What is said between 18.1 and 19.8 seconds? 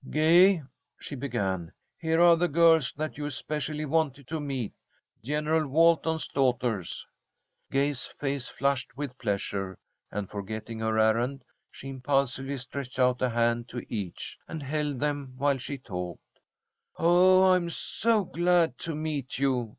glad to meet you!"